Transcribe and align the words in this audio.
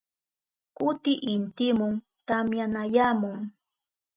Kuti 0.77 1.13
intimun 1.33 1.93
tamyanayamun. 2.27 3.39